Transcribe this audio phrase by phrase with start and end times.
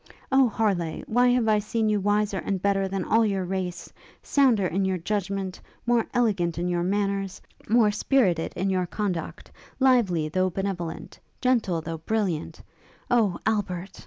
[0.31, 1.03] O Harleigh!
[1.05, 3.93] why have I seen you wiser and better than all your race;
[4.23, 7.39] sounder in your judgment, more elegant in your manners,
[7.69, 12.63] more spirited in your conduct; lively though benevolent, gentle, though brilliant,
[13.11, 13.99] Oh Albert!